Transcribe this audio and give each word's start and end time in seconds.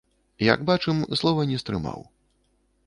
Як 0.53 0.63
бачым, 0.69 1.03
слова 1.21 1.47
не 1.53 1.61
стрымаў. 1.65 2.01